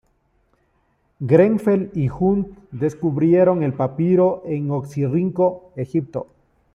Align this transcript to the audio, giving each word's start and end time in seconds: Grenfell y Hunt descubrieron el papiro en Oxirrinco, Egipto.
Grenfell 1.21 1.91
y 1.93 2.09
Hunt 2.09 2.57
descubrieron 2.71 3.61
el 3.61 3.73
papiro 3.75 4.41
en 4.47 4.71
Oxirrinco, 4.71 5.71
Egipto. 5.75 6.25